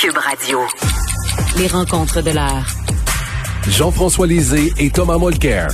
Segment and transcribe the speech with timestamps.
[0.00, 0.60] Cube Radio.
[1.58, 2.64] Les rencontres de l'heure.
[3.68, 5.68] Jean-François Lisée et Thomas Mulcair.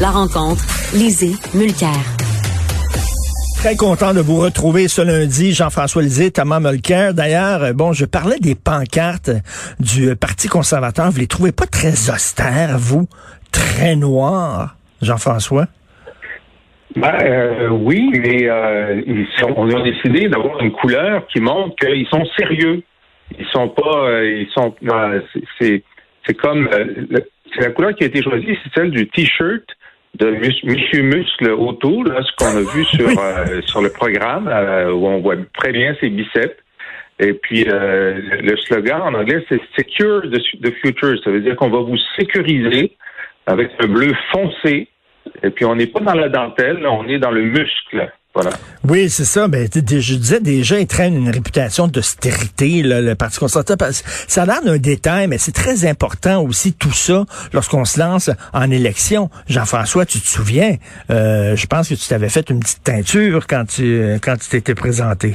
[0.00, 0.62] La rencontre,
[0.94, 1.90] Lisée, Mulcair.
[3.58, 7.12] Très content de vous retrouver ce lundi, Jean-François Lisée, Thomas Mulcair.
[7.12, 9.30] D'ailleurs, bon, je parlais des pancartes
[9.78, 11.10] du Parti conservateur.
[11.10, 13.08] Vous les trouvez pas très austères, vous?
[13.50, 15.66] Très noirs, Jean-François?
[16.96, 21.76] Ben, euh, oui, mais euh, ils sont, on a décidé d'avoir une couleur qui montre
[21.76, 22.82] qu'ils sont sérieux.
[23.38, 25.20] Ils sont pas, euh, ils sont, euh,
[25.58, 25.82] c'est,
[26.26, 27.18] c'est comme, euh,
[27.54, 29.64] c'est la couleur qui a été choisie, c'est celle du t-shirt
[30.14, 30.30] de
[30.64, 35.06] Monsieur Muscle autour, là, ce qu'on a vu sur euh, sur le programme euh, où
[35.06, 36.56] on voit très bien ses biceps.
[37.18, 41.16] Et puis euh, le slogan en anglais c'est Secure the, Future.
[41.24, 42.96] Ça veut dire qu'on va vous sécuriser
[43.46, 44.88] avec un bleu foncé.
[45.42, 48.12] Et puis on n'est pas dans la dentelle, on est dans le muscle.
[48.34, 48.50] Voilà.
[48.88, 49.46] Oui, c'est ça.
[49.46, 53.76] Ben, t- je disais déjà, ils traînent une réputation d'austérité, le Parti conservateur.
[53.92, 58.30] Ça a l'air d'un détail, mais c'est très important aussi tout ça lorsqu'on se lance
[58.54, 59.28] en élection.
[59.48, 60.76] Jean-François, tu te souviens,
[61.10, 64.74] euh, je pense que tu t'avais fait une petite teinture quand tu quand tu t'étais
[64.74, 65.34] présenté.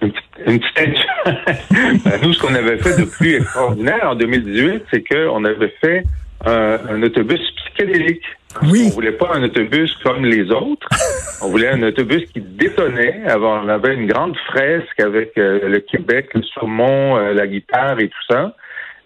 [0.00, 1.04] Une petite, une petite teinture.
[2.04, 6.04] Ben, nous, ce qu'on avait fait de plus extraordinaire en 2018, c'est qu'on avait fait
[6.46, 8.22] un, un autobus psychédélique.
[8.62, 8.88] Oui.
[8.88, 10.88] On voulait pas un autobus comme les autres.
[11.42, 13.22] On voulait un autobus qui détonnait.
[13.26, 17.98] Avant, on avait une grande fresque avec euh, le Québec, le saumon, euh, la guitare
[17.98, 18.54] et tout ça.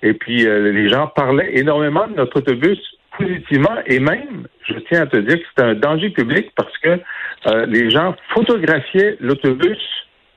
[0.02, 2.78] Et puis, euh, les gens parlaient énormément de notre autobus
[3.16, 3.76] positivement.
[3.86, 6.98] Et même, je tiens à te dire que c'était un danger public parce que
[7.66, 9.78] les gens photographiaient l'autobus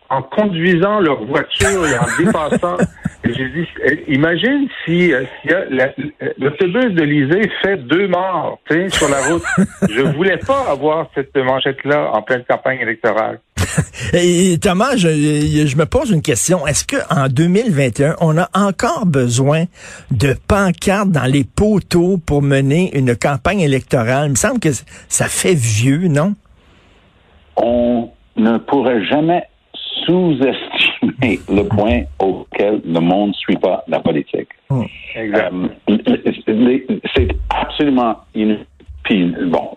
[0.09, 2.77] en conduisant leur voiture et en dépassant.
[3.23, 5.91] J'ai dit, eh, imagine si, euh, a la-
[6.37, 9.43] l'autobus de l'Isée fait deux morts sur la route.
[9.89, 13.39] Je voulais pas avoir cette manchette-là en pleine campagne électorale.
[14.13, 15.07] Et Thomas, je,
[15.67, 16.65] je me pose une question.
[16.65, 19.65] Est-ce que en 2021, on a encore besoin
[20.11, 24.27] de pancartes dans les poteaux pour mener une campagne électorale?
[24.27, 24.69] Il me semble que
[25.09, 26.33] ça fait vieux, non?
[27.57, 29.43] on ne pourrait jamais
[30.07, 34.49] sous-estimer le point auquel le monde ne suit pas la politique.
[35.17, 35.67] Euh,
[36.47, 38.65] les- c'est absolument inutile.
[39.03, 39.69] Puis, bon,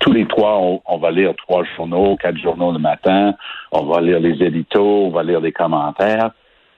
[0.00, 3.34] tous les trois, on, on va lire trois journaux, quatre journaux le matin,
[3.72, 6.30] on va lire les éditos, on va lire les commentaires.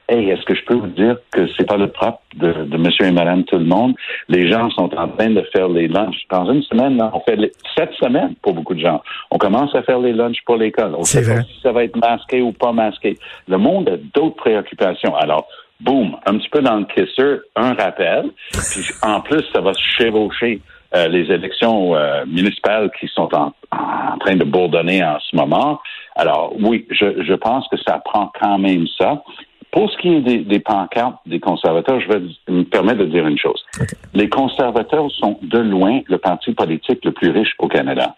[0.09, 3.07] Hey, est-ce que je peux vous dire que c'est pas le propre de, de monsieur
[3.07, 3.95] et madame tout le monde?
[4.29, 6.23] Les gens sont en train de faire les lunchs.
[6.31, 9.03] Dans une semaine, on fait les, sept semaines pour beaucoup de gens.
[9.33, 10.95] On commence à faire les lunchs pour l'école.
[10.97, 11.45] On C'est sait pas vrai.
[11.53, 13.19] si ça va être masqué ou pas masqué.
[13.49, 15.15] Le monde a d'autres préoccupations.
[15.17, 15.49] Alors,
[15.81, 18.27] boum, un petit peu dans le kisser, un rappel.
[18.53, 20.61] Puis en plus, ça va se chevaucher
[20.95, 25.81] euh, les élections euh, municipales qui sont en, en train de bourdonner en ce moment.
[26.15, 29.21] Alors, oui, je, je pense que ça prend quand même ça.
[29.73, 33.27] Pour ce qui est des, des pancartes des conservateurs, je vais me permettre de dire
[33.27, 33.63] une chose.
[34.15, 38.17] Les conservateurs sont de loin le parti politique le plus riche au Canada.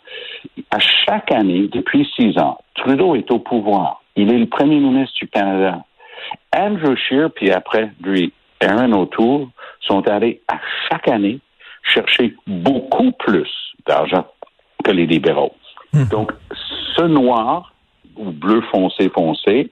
[0.70, 4.02] À chaque année, depuis six ans, Trudeau est au pouvoir.
[4.14, 5.84] Il est le premier ministre du Canada.
[6.54, 9.46] Andrew Scheer, puis après lui, Aaron O'Toole,
[9.80, 11.40] sont allés à chaque année
[11.82, 13.48] chercher beaucoup plus
[13.86, 14.26] d'argent
[14.84, 15.54] que les libéraux.
[16.10, 16.32] Donc,
[16.96, 17.72] ce noir
[18.16, 19.70] ou bleu foncé foncé,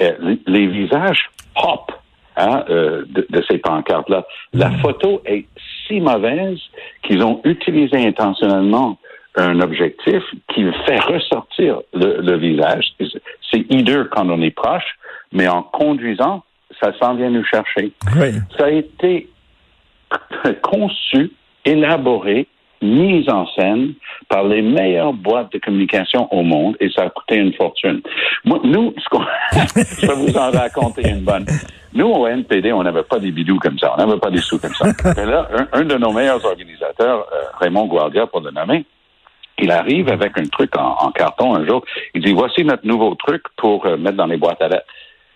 [0.00, 1.92] euh, les, visages pop
[2.36, 4.24] hein, euh, de, de ces pancartes-là.
[4.52, 5.46] La photo est
[5.86, 6.58] si mauvaise
[7.02, 8.98] qu'ils ont utilisé intentionnellement
[9.36, 12.92] un objectif qui fait ressortir le, le visage.
[13.50, 14.98] C'est hideux quand on est proche,
[15.32, 16.44] mais en conduisant,
[16.80, 17.92] ça s'en vient nous chercher.
[18.16, 18.32] Oui.
[18.58, 19.28] Ça a été
[20.62, 21.32] conçu,
[21.64, 22.46] élaboré,
[22.82, 23.94] mis en scène
[24.28, 28.00] par les meilleures boîtes de communication au monde et ça a coûté une fortune.
[28.44, 29.22] Moi, nous, ce qu'on,
[29.52, 31.46] je vais vous en raconter une bonne.
[31.94, 34.58] Nous, au NPD, on n'avait pas des bidous comme ça, on n'avait pas des sous
[34.58, 34.86] comme ça.
[35.16, 38.84] Mais là, un, un de nos meilleurs organisateurs, euh, Raymond Guardia, pour le nommer,
[39.58, 41.84] il arrive avec un truc en, en carton un jour.
[42.14, 44.86] Il dit, voici notre nouveau truc pour euh, mettre dans les boîtes à lettres.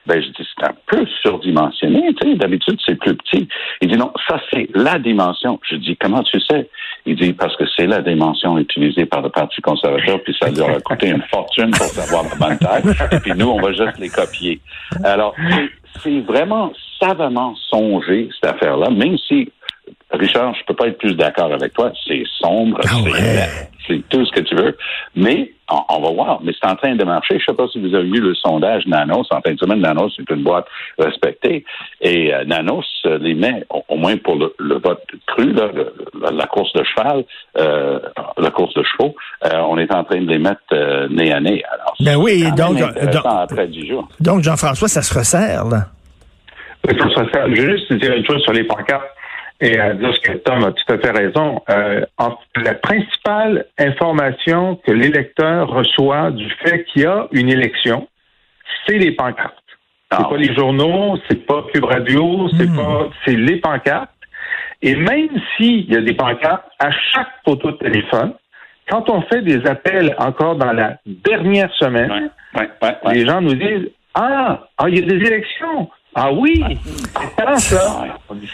[0.06, 3.48] Ben, je dis, c'est un peu surdimensionné, tu sais, d'habitude, c'est plus petit.
[3.82, 5.58] Il dit, non, ça, c'est la dimension.
[5.68, 6.68] Je dis, comment tu sais?
[7.06, 10.70] Il dit, parce que c'est la dimension utilisée par le Parti conservateur, puis ça leur
[10.70, 12.82] a coûté une fortune pour savoir la bonne taille,
[13.12, 14.60] et puis nous, on va juste les copier.
[15.04, 15.70] Alors, c'est-
[16.02, 19.50] c'est vraiment savamment songé, cette affaire-là, même si,
[20.16, 23.20] Richard, je peux pas être plus d'accord avec toi, c'est sombre, Ah c'est ouais.
[23.20, 23.48] laid,
[23.86, 24.76] c'est tout ce que tu veux,
[25.14, 27.38] mais on, on va voir, mais c'est en train de marcher.
[27.38, 29.80] Je sais pas si vous avez vu le sondage Nanos en fin de semaine.
[29.80, 30.66] Nanos, c'est une boîte
[30.98, 31.64] respectée.
[32.00, 35.68] Et euh, Nanos euh, les met, au, au moins pour le, le vote cru, là,
[35.74, 37.24] le- la, la course de cheval,
[37.58, 37.98] euh,
[38.38, 39.14] la course de chevaux,
[39.44, 41.62] euh, on est en train de les mettre euh, nez à nez.
[41.72, 44.08] Alors, Ben oui, donc, donc- après 10 jours.
[44.20, 45.86] Donc, Jean-François, ça se resserre, là.
[46.88, 49.08] Je veux juste dire une chose sur les pancartes
[49.60, 51.62] et à dire ce que Tom a tout à fait raison.
[51.70, 52.04] Euh,
[52.56, 58.08] la principale information que l'électeur reçoit du fait qu'il y a une élection,
[58.86, 59.54] c'est les pancartes.
[60.10, 62.76] C'est ah pas les journaux, c'est pas Cube Radio, c'est hmm.
[62.76, 64.10] pas, c'est les pancartes.
[64.82, 68.34] Et même s'il y a des pancartes à chaque photo de téléphone,
[68.88, 72.30] quand on fait des appels encore dans la dernière semaine,
[73.10, 75.90] les gens nous disent ah, ah, il y a des élections.
[76.14, 76.64] Ah oui,
[77.36, 78.04] c'est ça?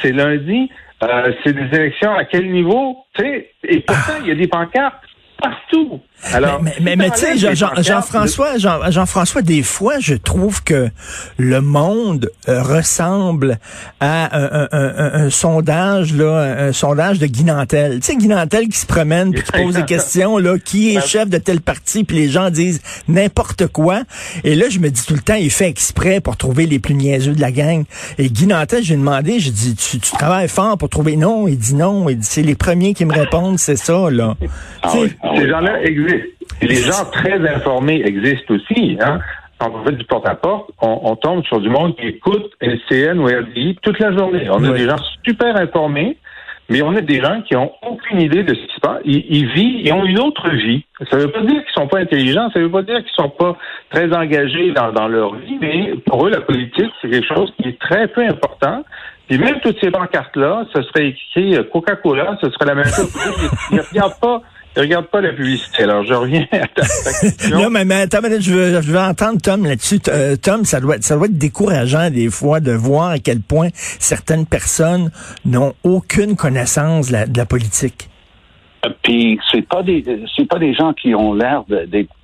[0.01, 0.71] C'est lundi.
[1.03, 2.97] Euh, c'est des élections à quel niveau?
[3.15, 5.03] Tu sais, et pourtant, il y a des pancartes
[5.43, 6.01] partout.
[6.33, 10.89] Alors, mais, mais, tu sais, Jean-François, Jean, Jean, françois des fois, je trouve que
[11.37, 13.59] le monde euh, ressemble
[13.99, 18.01] à un, un, un, sondage, là, un sondage de Guinantel.
[18.01, 21.29] Tu sais, Guinantel qui se promène puis qui pose des questions, là, qui est chef
[21.29, 24.03] de tel parti, puis les gens disent n'importe quoi.
[24.45, 26.95] Et là, je me dis tout le temps, il fait exprès pour trouver les plus
[26.95, 27.85] niaiseux de la gang.
[28.19, 31.49] Et Guinantel, j'ai demandé, j'ai dit, tu, tu, travailles fort pour trouver non.
[31.49, 32.09] Il dit non.
[32.09, 34.37] Il dit, c'est les premiers qui me répondent, c'est ça, là.
[34.83, 34.93] Ah
[35.23, 38.97] ah Ces gens-là existent les gens très informés existent aussi.
[39.01, 39.21] Hein?
[39.59, 43.79] Quand on fait du porte-à-porte, on, tombe sur du monde qui écoute LCN ou RDI
[43.83, 44.49] toute la journée.
[44.51, 46.17] On a des gens super informés,
[46.69, 49.01] mais on a des gens qui ont aucune idée de ce qui se passe.
[49.05, 50.85] Ils, vivent, ils ont une autre vie.
[51.09, 53.15] Ça ne veut pas dire qu'ils sont pas intelligents, ça ne veut pas dire qu'ils
[53.15, 53.57] sont pas
[53.91, 57.69] très engagés dans, dans leur vie, mais pour eux, la politique, c'est quelque chose qui
[57.69, 58.83] est très peu important.
[59.29, 63.15] Puis même toutes ces pancartes-là, ce serait écrit Coca-Cola, ce serait la même chose.
[63.71, 64.43] Ils ne regardent pas
[64.81, 65.83] regarde pas la publicité.
[65.85, 66.83] Alors, je reviens à ta,
[67.21, 67.59] question.
[67.59, 70.01] non, mais, mais attends, je veux, je veux entendre Tom là-dessus.
[70.09, 73.69] Euh, Tom, ça doit, ça doit être décourageant des fois de voir à quel point
[73.75, 75.11] certaines personnes
[75.45, 78.09] n'ont aucune connaissance de la, de la politique.
[78.85, 80.05] Euh, puis c'est pas des
[80.37, 81.65] c'est pas des gens qui ont l'air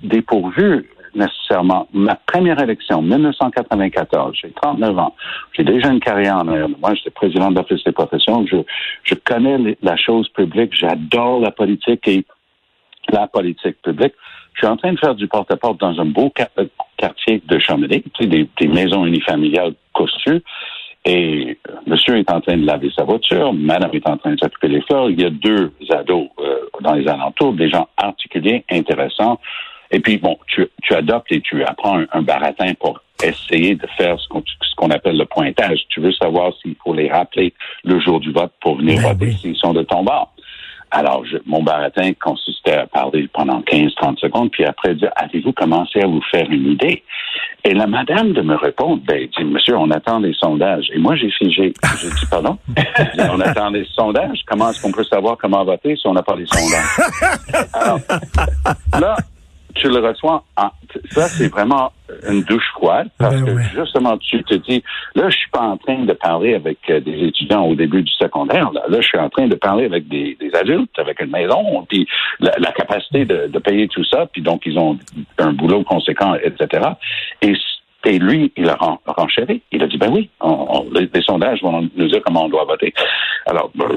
[0.01, 0.85] dépourvus
[1.15, 1.87] nécessairement.
[1.93, 5.15] Ma première élection, 1994, j'ai 39 ans.
[5.53, 6.69] J'ai déjà une carrière en arrière.
[6.69, 8.45] Moi, j'étais président de l'Office des professions.
[8.45, 8.57] Je,
[9.03, 10.71] je connais la chose publique.
[10.79, 12.25] J'adore la politique et
[13.11, 14.13] la politique publique.
[14.53, 16.65] Je suis en train de faire du porte-à-porte dans un beau euh,
[16.97, 20.41] quartier de Chamonix, tu sais, des, maisons unifamiliales costues.
[21.05, 24.39] Et euh, monsieur est en train de laver sa voiture, madame est en train de
[24.39, 25.09] s'occuper des fleurs.
[25.09, 29.39] Il y a deux ados euh, dans les alentours, des gens articulés, intéressants.
[29.91, 34.19] Et puis, bon, tu, tu adoptes et tu apprends un, baratin pour essayer de faire
[34.19, 34.27] ce
[34.75, 35.79] qu'on appelle le pointage.
[35.89, 37.53] Tu veux savoir s'il faut les rappeler
[37.83, 40.31] le jour du vote pour venir ben voter s'ils sont de ton bord.
[40.91, 46.01] Alors, je, mon baratin consistait à parler pendant 15-30 secondes, puis après dire, avez-vous commencé
[46.01, 47.03] à vous faire une idée?
[47.63, 50.87] Et la madame de me répondre, ben, dit, monsieur, on attend des sondages.
[50.93, 51.73] Et moi, j'ai figé.
[52.01, 52.57] J'ai dit, pardon?
[53.17, 54.41] on attend des sondages?
[54.47, 56.99] Comment est-ce qu'on peut savoir comment voter si on n'a pas les sondages?
[59.75, 60.43] Tu le reçois.
[60.57, 60.69] En,
[61.11, 61.91] ça, c'est vraiment
[62.27, 64.83] une douche froide parce ben que justement, tu te dis,
[65.15, 68.11] là, je suis pas en train de parler avec euh, des étudiants au début du
[68.13, 68.71] secondaire.
[68.73, 72.07] Là, je suis en train de parler avec des, adultes, avec une maison, puis
[72.39, 74.97] la, capacité de, de, payer tout ça, puis donc ils ont
[75.37, 76.89] un boulot conséquent, etc.
[77.41, 77.53] Et
[78.05, 79.61] et lui, il a renchéri.
[79.71, 80.29] Il a dit, ben oui,
[80.93, 82.93] les, sondages vont nous dire comment on doit voter.
[83.45, 83.87] Alors, ben,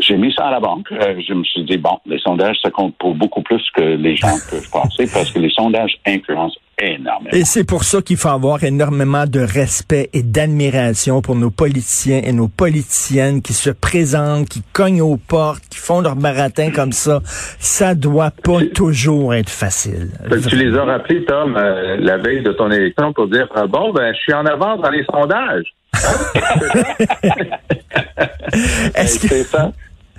[0.00, 0.90] j'ai mis ça à la banque.
[0.92, 4.16] Euh, je me suis dit, bon, les sondages, ça compte pour beaucoup plus que les
[4.16, 7.30] gens peuvent penser parce que les sondages influencent énormément.
[7.32, 12.20] Et c'est pour ça qu'il faut avoir énormément de respect et d'admiration pour nos politiciens
[12.24, 16.92] et nos politiciennes qui se présentent, qui cognent aux portes, qui font leur baratin comme
[16.92, 17.20] ça.
[17.58, 20.10] Ça doit pas toujours être facile.
[20.48, 23.92] Tu les as rappelés, Tom, euh, la veille de ton élection pour dire, ah, bon,
[23.92, 25.74] ben, je suis en avance dans les sondages.
[28.94, 29.26] Est-ce que...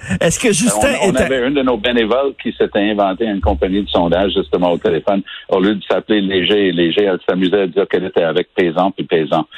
[0.08, 0.16] Ça?
[0.22, 3.84] Est-ce que Justin on, on avait un de nos bénévoles qui s'était inventé une compagnie
[3.84, 5.22] de sondage justement au téléphone.
[5.50, 8.92] Au lieu de s'appeler Léger et Léger, elle s'amusait à dire qu'elle était avec Paysan
[8.92, 9.46] puis Paysan.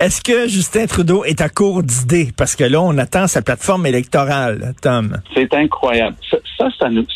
[0.00, 2.28] Est-ce que Justin Trudeau est à court d'idées?
[2.36, 5.16] Parce que là, on attend sa plateforme électorale, Tom.
[5.34, 6.16] C'est incroyable.
[6.30, 6.68] Ça, ça,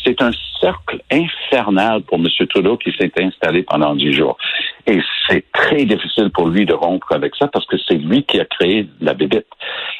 [0.03, 2.27] c'est un cercle infernal pour M.
[2.47, 4.37] Trudeau qui s'est installé pendant dix jours.
[4.85, 8.39] Et c'est très difficile pour lui de rompre avec ça parce que c'est lui qui
[8.39, 9.47] a créé la bébête.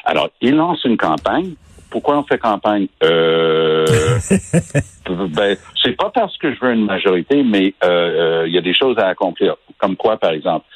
[0.04, 1.54] Alors, il lance une campagne.
[1.90, 2.88] Pourquoi on fait campagne?
[3.02, 3.86] Euh,
[5.08, 8.60] ben, c'est pas parce que je veux une majorité, mais euh, euh, il y a
[8.60, 9.56] des choses à accomplir.
[9.78, 10.66] Comme quoi, par exemple?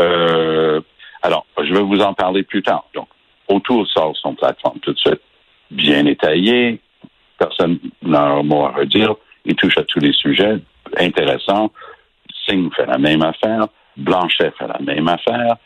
[0.00, 0.80] Euh,
[1.22, 2.84] alors, je vais vous en parler plus tard.
[2.94, 3.08] Donc,
[3.48, 5.20] autour sort son plateforme tout de suite,
[5.70, 6.80] bien étayé,
[7.38, 10.58] personne n'a un mot à redire, il touche à tous les sujets,
[10.96, 11.72] intéressants.
[12.48, 15.56] Singh fait la même affaire, Blanchet fait la même affaire.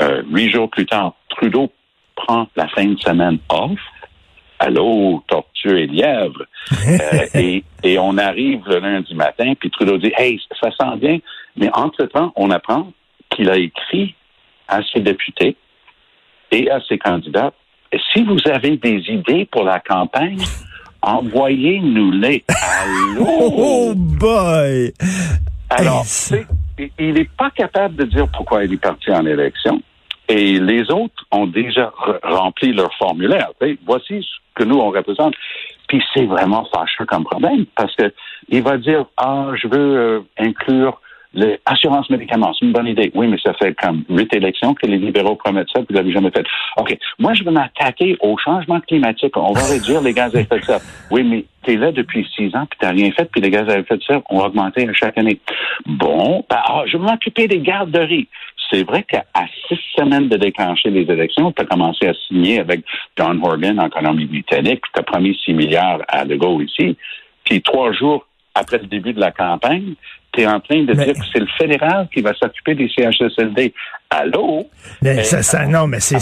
[0.00, 1.72] Euh, huit jours plus tard, Trudeau
[2.14, 3.78] prend la fin de semaine off.
[4.60, 6.44] Allô, tortue et lièvre.
[6.88, 11.18] Euh, et, et on arrive le lundi matin, puis Trudeau dit, hey, ça sent bien.
[11.56, 12.92] Mais entre-temps, on apprend
[13.30, 14.14] qu'il a écrit
[14.68, 15.56] à ses députés
[16.50, 17.52] et à ses candidats,
[18.12, 20.42] si vous avez des idées pour la campagne,
[21.02, 22.44] envoyez-nous-les.
[22.48, 23.26] Allô?
[23.60, 24.92] Oh boy!
[25.70, 26.04] Alors,
[26.98, 29.82] il n'est pas capable de dire pourquoi il est parti en élection.
[30.28, 33.50] Et les autres ont déjà rempli leur formulaire.
[33.86, 35.34] voici ce que nous, on représente.
[35.88, 38.12] Puis c'est vraiment fâcheux comme problème parce que
[38.50, 41.00] il va dire, ah, je veux euh, inclure
[41.34, 43.12] L'assurance médicaments, c'est une bonne idée.
[43.14, 46.10] Oui, mais ça fait comme huit élections que les libéraux promettent ça, puis vous l'avez
[46.10, 46.44] jamais fait.
[46.78, 46.96] OK.
[47.18, 49.36] Moi, je veux m'attaquer au changement climatique.
[49.36, 50.80] On va réduire les gaz à effet de serre.
[51.10, 53.68] Oui, mais tu es là depuis six ans, puis tu rien fait, puis les gaz
[53.68, 55.38] à effet de serre ont augmenté chaque année.
[55.86, 58.28] Bon, ben, ah, je veux m'occuper des garderies.
[58.70, 59.24] C'est vrai qu'à
[59.68, 62.84] six semaines de déclencher les élections, tu as commencé à signer avec
[63.16, 66.96] John Horgan en Colombie-Britannique, tu as promis six milliards à De Gaulle ici.
[67.44, 69.94] Puis trois jours après le début de la campagne,
[70.38, 73.74] tu es en train de dire que c'est le fédéral qui va s'occuper des CHSLD.
[74.10, 74.68] Allô?
[75.02, 76.16] Mais ça, ça, non, mais c'est...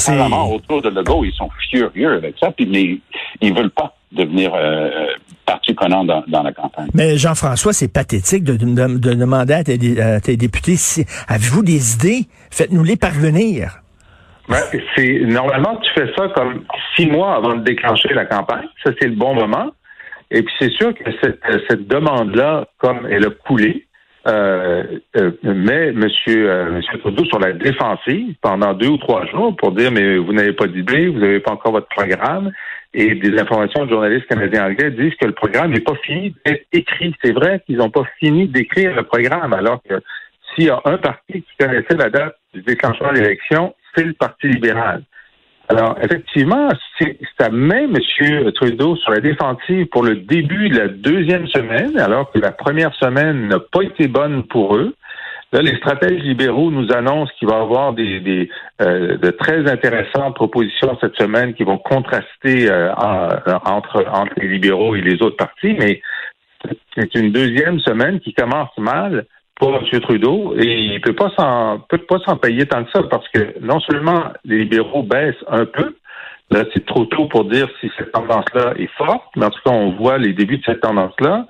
[0.50, 2.98] autour de Legault, ils sont furieux avec ça, puis mais,
[3.40, 4.88] ils veulent pas devenir euh,
[5.44, 6.88] partie prenante dans, la campagne.
[6.94, 12.26] Mais Jean-François, c'est pathétique de, de, demander à tes, députés, si, avez-vous des idées?
[12.50, 13.80] Faites-nous les parvenir.
[14.48, 14.62] Ben,
[14.94, 16.62] c'est normalement tu fais ça comme
[16.94, 18.66] six mois avant de déclencher la campagne.
[18.84, 19.72] Ça c'est le bon moment.
[20.30, 23.85] Et puis c'est sûr que cette, cette demande-là, comme elle a coulé,
[24.26, 26.08] euh, euh, met M.
[26.28, 30.32] Euh, monsieur Trudeau sur la défensive pendant deux ou trois jours pour dire mais vous
[30.32, 32.52] n'avez pas d'idée, vous n'avez pas encore votre programme.
[32.94, 36.64] Et des informations de journalistes canadiens anglais disent que le programme n'est pas fini d'être
[36.72, 37.14] écrit.
[37.22, 40.00] C'est vrai qu'ils n'ont pas fini d'écrire le programme, alors que
[40.54, 44.14] s'il y a un parti qui connaissait la date du déclenchement de l'élection, c'est le
[44.14, 45.02] Parti libéral.
[45.68, 46.68] Alors, effectivement,
[47.38, 47.98] ça met M.
[48.52, 52.94] Trudeau sur la défensive pour le début de la deuxième semaine, alors que la première
[52.94, 54.94] semaine n'a pas été bonne pour eux.
[55.52, 58.48] Là, les stratèges libéraux nous annoncent qu'il va y avoir des,
[58.80, 64.94] euh, de très intéressantes propositions cette semaine qui vont contraster euh, entre, entre les libéraux
[64.96, 66.00] et les autres partis, mais
[66.96, 69.26] c'est une deuxième semaine qui commence mal
[69.58, 70.00] pour M.
[70.00, 73.58] Trudeau et il peut pas s'en peut pas s'en payer tant que ça parce que
[73.60, 75.96] non seulement les libéraux baissent un peu,
[76.50, 79.72] là c'est trop tôt pour dire si cette tendance-là est forte, mais en tout cas
[79.72, 81.46] on voit les débuts de cette tendance-là.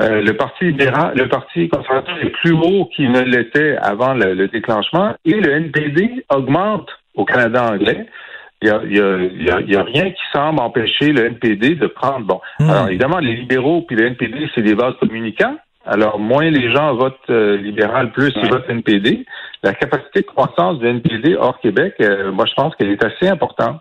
[0.00, 4.48] Euh, le parti libéral, le parti conservateur est plus haut qu'il ne l'était avant le,
[4.48, 8.06] déclenchement et le NPD augmente au Canada anglais.
[8.62, 12.24] Il y a, y a, y a, rien qui semble empêcher le NPD de prendre.
[12.24, 12.70] Bon, hmm.
[12.70, 15.56] alors évidemment les libéraux puis le NPD c'est des bases communicants.
[15.84, 19.26] Alors, moins les gens votent euh, libéral, plus ils votent NPD.
[19.62, 23.28] La capacité de croissance du NPD hors Québec, euh, moi, je pense qu'elle est assez
[23.28, 23.80] importante.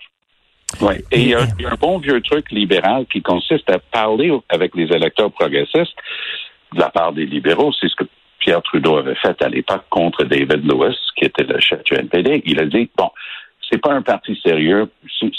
[0.79, 0.95] Oui.
[1.11, 4.85] Et il y, a, un bon vieux truc libéral qui consiste à parler avec les
[4.85, 5.95] électeurs progressistes
[6.73, 7.71] de la part des libéraux.
[7.79, 8.05] C'est ce que
[8.39, 12.41] Pierre Trudeau avait fait à l'époque contre David Lewis, qui était le chef du NPD.
[12.45, 13.09] Il a dit, bon,
[13.71, 14.91] c'est pas un parti sérieux,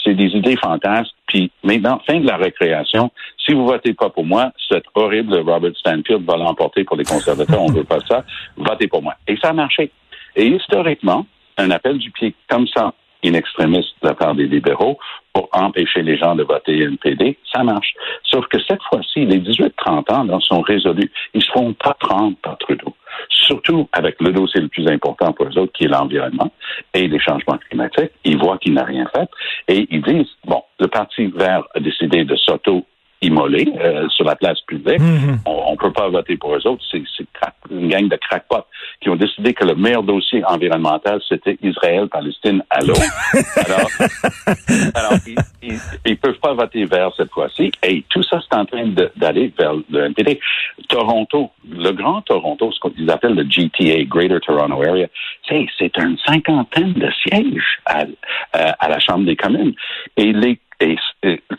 [0.03, 1.15] c'est des idées fantasques.
[1.27, 3.11] Puis maintenant, fin de la récréation,
[3.45, 7.63] si vous votez pas pour moi, cet horrible Robert Stanfield va l'emporter pour les conservateurs,
[7.63, 8.25] on veut pas ça,
[8.57, 9.15] votez pour moi.
[9.29, 9.91] Et ça a marché.
[10.37, 11.27] Et historiquement,
[11.59, 14.99] un appel du pied comme ça, in extremis de la part des libéraux,
[15.33, 17.95] pour empêcher les gens de voter NPD, ça marche.
[18.25, 21.11] Sauf que cette fois-ci, les 18-30 ans sont résolus.
[21.35, 22.95] Ils ne se font pas prendre par Trudeau.
[23.29, 26.51] Surtout avec le dossier le plus important pour eux autres, qui est l'environnement
[26.95, 28.13] et les changements climatiques.
[28.25, 29.29] Ils voient qu'il n'a rien fait
[29.69, 32.85] et ils disent, bon, le Parti vert a décidé de s'auto
[33.23, 35.01] immolés euh, sur la place publique.
[35.01, 35.39] Mhm.
[35.47, 36.83] On ne peut pas voter pour eux autres.
[36.91, 37.03] C'est
[37.71, 38.67] une gang de crackpots
[39.01, 42.95] qui ont décidé que le meilleur dossier environnemental, c'était Israël-Palestine à l'eau.
[43.67, 43.91] alors,
[44.95, 45.13] alors
[45.63, 47.73] ils, ne peuvent pas voter vert cette fois-ci.
[47.83, 48.87] Et tout ça, c'est en train
[49.17, 50.41] d'aller vers le NPD.
[50.89, 55.07] Toronto, le Grand Toronto, ce qu'ils appellent le GTA, Greater Toronto Area,
[55.49, 58.05] c'est une cinquantaine de sièges à,
[58.53, 59.75] à la Chambre des communes.
[60.17, 60.97] Et les et,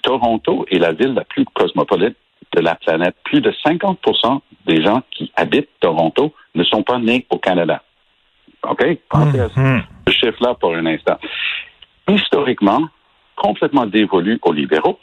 [0.01, 2.17] Toronto est la ville la plus cosmopolite
[2.55, 3.15] de la planète.
[3.23, 7.81] Plus de 50% des gens qui habitent Toronto ne sont pas nés au Canada.
[8.63, 8.83] OK?
[9.09, 9.81] Pensez à mm-hmm.
[10.07, 11.17] ce chiffre-là pour un instant.
[12.07, 12.87] Historiquement,
[13.35, 14.99] complètement dévolu aux libéraux,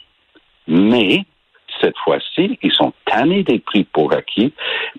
[0.67, 1.25] mais
[1.79, 4.53] cette fois-ci, ils sont tannés des prix pour acquis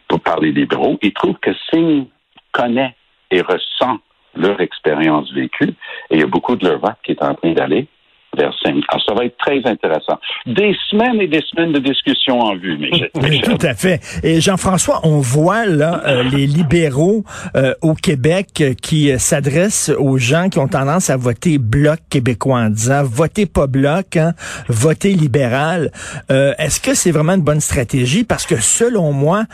[0.08, 0.98] pour, par les libéraux.
[1.02, 2.06] Ils trouvent que s'ils
[2.50, 2.92] connaissent
[3.30, 4.02] et ressentent
[4.34, 5.74] leur expérience vécue,
[6.10, 7.86] et il y a beaucoup de leur vote qui est en train d'aller
[8.38, 10.18] Alors, ça va être très intéressant.
[10.46, 12.90] Des semaines et des semaines de discussion en vue, mais
[13.42, 14.00] Tout à fait.
[14.22, 17.24] Et Jean-François, on voit là euh, les libéraux
[17.56, 22.60] euh, au Québec euh, qui s'adressent aux gens qui ont tendance à voter bloc québécois
[22.60, 24.32] en disant votez pas bloc, hein,
[24.68, 25.90] votez libéral.
[26.30, 28.24] Est-ce que c'est vraiment une bonne stratégie?
[28.24, 29.44] Parce que selon moi,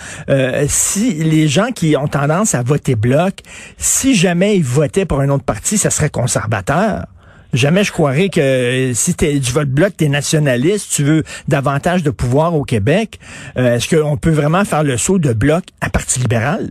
[0.66, 3.40] si les gens qui ont tendance à voter bloc,
[3.76, 7.06] si jamais ils votaient pour un autre parti, ça serait conservateur.
[7.52, 12.02] Jamais je croirais que euh, si tu votes bloc, tu es nationaliste, tu veux davantage
[12.02, 13.18] de pouvoir au Québec.
[13.56, 16.70] Euh, est-ce qu'on peut vraiment faire le saut de bloc à Parti libéral?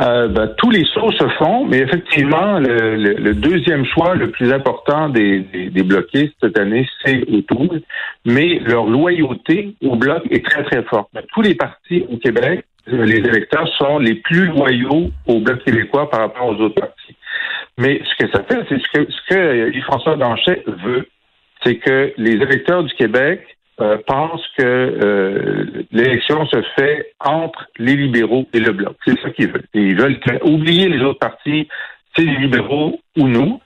[0.00, 5.08] Euh, ben, tous les sauts se font, mais effectivement, le, deuxième choix le plus important
[5.08, 7.76] des, des, cette année, c'est Autour.
[8.24, 11.10] Mais leur loyauté au bloc est très, très forte.
[11.32, 16.20] Tous les partis au Québec, les électeurs sont les plus loyaux au bloc québécois par
[16.20, 17.03] rapport aux autres partis.
[17.78, 21.08] Mais ce que ça fait, c'est ce que, ce que François Danchet veut,
[21.64, 23.40] c'est que les électeurs du Québec
[23.80, 28.96] euh, pensent que euh, l'élection se fait entre les libéraux et le bloc.
[29.04, 29.66] C'est ça qu'ils veulent.
[29.74, 31.66] ils veulent oublier les autres partis,
[32.14, 33.60] c'est les libéraux ou nous.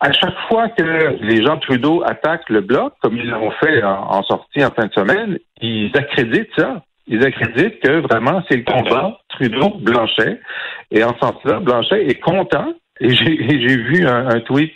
[0.00, 4.22] À chaque fois que les gens Trudeau attaquent le bloc, comme ils l'ont fait en,
[4.22, 6.84] sortie en fin de semaine, ils accréditent ça.
[7.08, 10.40] Ils accréditent que vraiment c'est le combat Trudeau-Blanchet.
[10.92, 14.74] Et en ce sens-là, Blanchet est content et j'ai vu un, tweet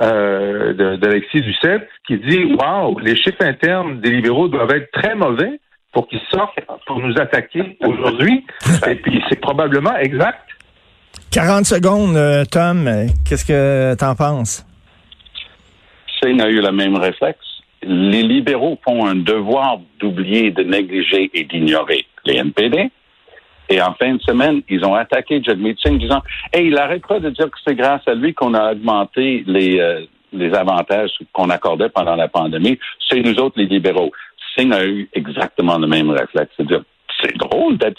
[0.00, 5.60] euh, d'Alexis Duceppe qui dit Waouh, les chiffres internes des libéraux doivent être très mauvais
[5.92, 8.44] pour qu'ils sortent pour nous attaquer aujourd'hui.
[8.88, 10.40] Et puis c'est probablement exact.
[11.30, 12.88] 40 secondes, euh, Tom.
[13.26, 14.66] Qu'est-ce que tu en penses?
[16.22, 17.38] C'est a eu le même réflexe.
[17.82, 22.90] Les libéraux font un devoir d'oublier, de négliger et d'ignorer les NPD.
[23.68, 27.20] Et en fin de semaine, ils ont attaqué Jagmeet Singh disant Hey, il n'arrête pas
[27.20, 31.50] de dire que c'est grâce à lui qu'on a augmenté les, euh, les avantages qu'on
[31.50, 32.78] accordait pendant la pandémie.
[33.08, 34.12] C'est nous autres, les libéraux.
[34.56, 36.52] Singh a eu exactement le même réflexe.
[36.56, 36.82] C'est-à-dire,
[37.20, 37.96] c'est drôle d'être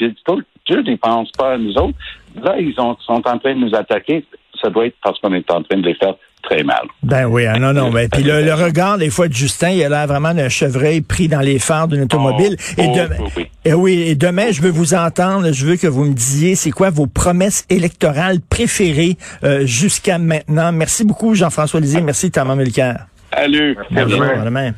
[0.67, 1.97] Dieu ne pense pas à nous autres.
[2.41, 4.25] Là, ils sont en train de nous attaquer.
[4.61, 6.15] Ça doit être parce qu'on est en train de les faire
[6.49, 6.81] très mal.
[7.03, 7.91] Ben oui, ah non, non.
[7.91, 11.27] Ben, puis le, regard, des fois, de Justin, il a l'air vraiment d'un chevreuil pris
[11.27, 12.57] dans les phares d'une automobile.
[12.77, 15.51] Oh, et, demain, oh, et oui, et demain, je veux vous entendre.
[15.51, 20.71] Je veux que vous me disiez, c'est quoi vos promesses électorales préférées euh, jusqu'à maintenant?
[20.71, 22.01] Merci beaucoup, Jean-François Lisée.
[22.01, 23.07] Merci, Thomas Mulcair.
[23.33, 23.77] Salut.
[23.91, 24.71] Bonjour, à demain.